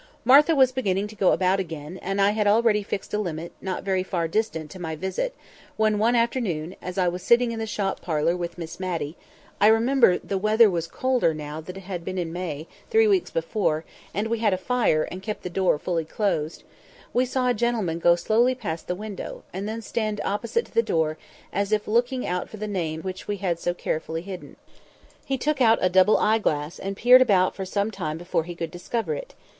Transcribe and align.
Martha 0.25 0.55
was 0.55 0.71
beginning 0.71 1.05
to 1.05 1.13
go 1.15 1.31
about 1.31 1.59
again, 1.59 1.99
and 2.01 2.19
I 2.19 2.31
had 2.31 2.47
already 2.47 2.81
fixed 2.81 3.13
a 3.13 3.19
limit, 3.19 3.51
not 3.61 3.83
very 3.83 4.01
far 4.01 4.27
distant, 4.27 4.71
to 4.71 4.79
my 4.81 4.95
visit, 4.95 5.35
when 5.77 5.99
one 5.99 6.15
afternoon, 6.15 6.75
as 6.81 6.97
I 6.97 7.07
was 7.07 7.21
sitting 7.21 7.51
in 7.51 7.59
the 7.59 7.67
shop 7.67 8.01
parlour 8.01 8.35
with 8.35 8.57
Miss 8.57 8.79
Matty—I 8.79 9.67
remember 9.67 10.17
the 10.17 10.39
weather 10.39 10.71
was 10.71 10.87
colder 10.87 11.35
now 11.35 11.61
than 11.61 11.75
it 11.77 11.83
had 11.83 12.03
been 12.03 12.17
in 12.17 12.33
May, 12.33 12.67
three 12.89 13.07
weeks 13.07 13.29
before, 13.29 13.85
and 14.11 14.25
we 14.27 14.39
had 14.39 14.55
a 14.55 14.57
fire 14.57 15.03
and 15.11 15.21
kept 15.21 15.43
the 15.43 15.51
door 15.51 15.77
fully 15.77 16.03
closed—we 16.05 17.25
saw 17.27 17.49
a 17.49 17.53
gentleman 17.53 17.99
go 17.99 18.15
slowly 18.15 18.55
past 18.55 18.87
the 18.87 18.95
window, 18.95 19.43
and 19.53 19.69
then 19.69 19.83
stand 19.83 20.19
opposite 20.25 20.65
to 20.65 20.73
the 20.73 20.81
door, 20.81 21.19
as 21.53 21.71
if 21.71 21.87
looking 21.87 22.25
out 22.25 22.49
for 22.49 22.57
the 22.57 22.65
name 22.67 23.01
which 23.03 23.27
we 23.27 23.37
had 23.37 23.59
so 23.59 23.71
carefully 23.71 24.23
hidden. 24.23 24.55
He 25.25 25.37
took 25.37 25.61
out 25.61 25.77
a 25.79 25.89
double 25.89 26.17
eyeglass 26.17 26.79
and 26.79 26.97
peered 26.97 27.21
about 27.21 27.55
for 27.55 27.65
some 27.65 27.91
time 27.91 28.17
before 28.17 28.45
he 28.45 28.55
could 28.55 28.71
discover 28.71 29.13
it. 29.13 29.35